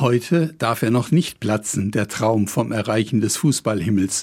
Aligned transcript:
Heute 0.00 0.54
darf 0.58 0.82
er 0.82 0.92
noch 0.92 1.10
nicht 1.10 1.40
platzen, 1.40 1.90
der 1.90 2.06
Traum 2.06 2.46
vom 2.46 2.70
Erreichen 2.70 3.20
des 3.20 3.36
Fußballhimmels. 3.38 4.22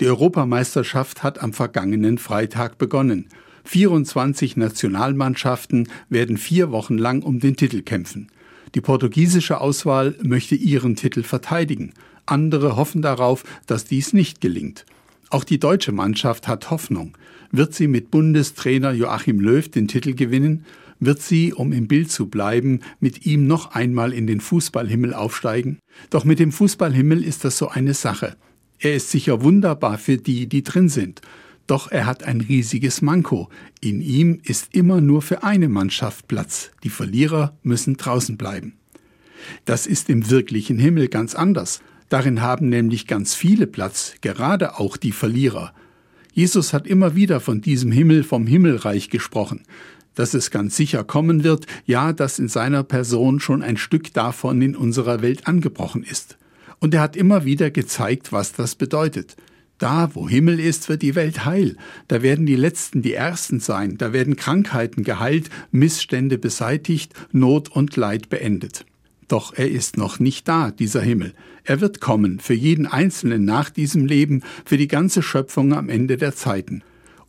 Die 0.00 0.08
Europameisterschaft 0.08 1.22
hat 1.22 1.40
am 1.40 1.52
vergangenen 1.52 2.18
Freitag 2.18 2.78
begonnen. 2.78 3.26
24 3.62 4.56
Nationalmannschaften 4.56 5.88
werden 6.08 6.36
vier 6.36 6.72
Wochen 6.72 6.98
lang 6.98 7.22
um 7.22 7.38
den 7.38 7.54
Titel 7.54 7.82
kämpfen. 7.82 8.26
Die 8.74 8.80
portugiesische 8.80 9.60
Auswahl 9.60 10.16
möchte 10.20 10.56
ihren 10.56 10.96
Titel 10.96 11.22
verteidigen. 11.22 11.92
Andere 12.26 12.74
hoffen 12.74 13.00
darauf, 13.00 13.44
dass 13.68 13.84
dies 13.84 14.14
nicht 14.14 14.40
gelingt. 14.40 14.84
Auch 15.30 15.44
die 15.44 15.60
deutsche 15.60 15.92
Mannschaft 15.92 16.48
hat 16.48 16.70
Hoffnung. 16.70 17.16
Wird 17.52 17.72
sie 17.72 17.86
mit 17.86 18.10
Bundestrainer 18.10 18.90
Joachim 18.90 19.38
Löw 19.38 19.68
den 19.68 19.86
Titel 19.86 20.14
gewinnen? 20.14 20.64
Wird 21.04 21.20
sie, 21.20 21.52
um 21.52 21.72
im 21.72 21.86
Bild 21.86 22.10
zu 22.10 22.26
bleiben, 22.26 22.80
mit 23.00 23.26
ihm 23.26 23.46
noch 23.46 23.74
einmal 23.74 24.12
in 24.12 24.26
den 24.26 24.40
Fußballhimmel 24.40 25.12
aufsteigen? 25.12 25.78
Doch 26.10 26.24
mit 26.24 26.38
dem 26.38 26.52
Fußballhimmel 26.52 27.22
ist 27.22 27.44
das 27.44 27.58
so 27.58 27.68
eine 27.68 27.94
Sache. 27.94 28.36
Er 28.78 28.94
ist 28.94 29.10
sicher 29.10 29.42
wunderbar 29.42 29.98
für 29.98 30.16
die, 30.16 30.46
die 30.46 30.62
drin 30.62 30.88
sind. 30.88 31.20
Doch 31.66 31.90
er 31.90 32.06
hat 32.06 32.24
ein 32.24 32.40
riesiges 32.40 33.02
Manko. 33.02 33.48
In 33.80 34.00
ihm 34.00 34.40
ist 34.42 34.74
immer 34.74 35.00
nur 35.00 35.22
für 35.22 35.42
eine 35.42 35.68
Mannschaft 35.68 36.28
Platz. 36.28 36.70
Die 36.82 36.90
Verlierer 36.90 37.56
müssen 37.62 37.96
draußen 37.96 38.36
bleiben. 38.36 38.74
Das 39.64 39.86
ist 39.86 40.10
im 40.10 40.30
wirklichen 40.30 40.78
Himmel 40.78 41.08
ganz 41.08 41.34
anders. 41.34 41.80
Darin 42.08 42.42
haben 42.42 42.68
nämlich 42.68 43.06
ganz 43.06 43.34
viele 43.34 43.66
Platz, 43.66 44.14
gerade 44.20 44.78
auch 44.78 44.96
die 44.96 45.12
Verlierer. 45.12 45.74
Jesus 46.32 46.72
hat 46.72 46.86
immer 46.86 47.14
wieder 47.14 47.40
von 47.40 47.60
diesem 47.60 47.92
Himmel, 47.92 48.24
vom 48.24 48.46
Himmelreich 48.46 49.08
gesprochen, 49.08 49.62
dass 50.14 50.34
es 50.34 50.50
ganz 50.50 50.76
sicher 50.76 51.04
kommen 51.04 51.44
wird, 51.44 51.66
ja, 51.86 52.12
dass 52.12 52.38
in 52.38 52.48
seiner 52.48 52.82
Person 52.82 53.40
schon 53.40 53.62
ein 53.62 53.76
Stück 53.76 54.12
davon 54.12 54.62
in 54.62 54.76
unserer 54.76 55.22
Welt 55.22 55.46
angebrochen 55.46 56.02
ist. 56.02 56.38
Und 56.80 56.94
er 56.94 57.00
hat 57.00 57.16
immer 57.16 57.44
wieder 57.44 57.70
gezeigt, 57.70 58.32
was 58.32 58.52
das 58.52 58.74
bedeutet. 58.74 59.36
Da, 59.78 60.14
wo 60.14 60.28
Himmel 60.28 60.60
ist, 60.60 60.88
wird 60.88 61.02
die 61.02 61.14
Welt 61.14 61.44
heil. 61.44 61.76
Da 62.08 62.22
werden 62.22 62.46
die 62.46 62.56
Letzten 62.56 63.02
die 63.02 63.14
Ersten 63.14 63.58
sein. 63.58 63.98
Da 63.98 64.12
werden 64.12 64.36
Krankheiten 64.36 65.02
geheilt, 65.02 65.50
Missstände 65.72 66.38
beseitigt, 66.38 67.12
Not 67.32 67.70
und 67.70 67.96
Leid 67.96 68.28
beendet. 68.28 68.86
Doch 69.26 69.52
er 69.54 69.70
ist 69.70 69.96
noch 69.96 70.20
nicht 70.20 70.46
da, 70.46 70.70
dieser 70.70 71.00
Himmel. 71.00 71.34
Er 71.64 71.80
wird 71.80 72.00
kommen, 72.00 72.40
für 72.40 72.54
jeden 72.54 72.86
Einzelnen 72.86 73.44
nach 73.44 73.70
diesem 73.70 74.06
Leben, 74.06 74.42
für 74.64 74.76
die 74.76 74.88
ganze 74.88 75.22
Schöpfung 75.22 75.72
am 75.72 75.88
Ende 75.88 76.16
der 76.16 76.34
Zeiten. 76.34 76.82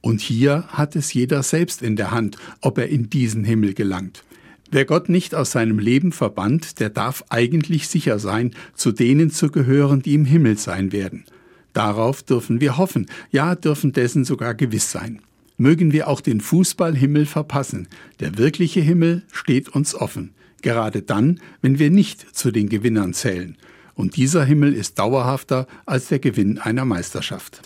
Und 0.05 0.21
hier 0.21 0.65
hat 0.67 0.95
es 0.95 1.15
jeder 1.15 1.41
selbst 1.41 1.81
in 1.81 1.95
der 1.95 2.11
Hand, 2.11 2.37
ob 2.61 2.77
er 2.77 2.89
in 2.89 3.09
diesen 3.09 3.43
Himmel 3.43 3.73
gelangt. 3.73 4.23
Wer 4.69 4.85
Gott 4.85 5.09
nicht 5.09 5.33
aus 5.33 5.49
seinem 5.49 5.79
Leben 5.79 6.11
verbannt, 6.11 6.79
der 6.79 6.91
darf 6.91 7.23
eigentlich 7.29 7.87
sicher 7.87 8.19
sein, 8.19 8.51
zu 8.75 8.91
denen 8.91 9.31
zu 9.31 9.49
gehören, 9.49 10.03
die 10.03 10.13
im 10.13 10.25
Himmel 10.25 10.59
sein 10.59 10.91
werden. 10.91 11.25
Darauf 11.73 12.21
dürfen 12.21 12.61
wir 12.61 12.77
hoffen, 12.77 13.07
ja 13.31 13.55
dürfen 13.55 13.93
dessen 13.93 14.25
sogar 14.25 14.53
gewiss 14.53 14.91
sein. 14.91 15.23
Mögen 15.57 15.91
wir 15.91 16.07
auch 16.07 16.21
den 16.21 16.39
Fußballhimmel 16.39 17.25
verpassen. 17.25 17.87
Der 18.19 18.37
wirkliche 18.37 18.81
Himmel 18.81 19.23
steht 19.31 19.69
uns 19.69 19.95
offen, 19.95 20.35
gerade 20.61 21.01
dann, 21.01 21.39
wenn 21.63 21.79
wir 21.79 21.89
nicht 21.89 22.37
zu 22.37 22.51
den 22.51 22.69
Gewinnern 22.69 23.15
zählen. 23.15 23.57
Und 23.95 24.17
dieser 24.17 24.45
Himmel 24.45 24.75
ist 24.75 24.99
dauerhafter 24.99 25.65
als 25.87 26.09
der 26.09 26.19
Gewinn 26.19 26.59
einer 26.59 26.85
Meisterschaft. 26.85 27.63